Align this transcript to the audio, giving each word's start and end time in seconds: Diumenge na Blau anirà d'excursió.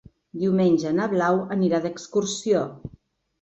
Diumenge 0.43 0.93
na 0.99 1.07
Blau 1.11 1.37
anirà 1.57 1.83
d'excursió. 1.85 2.65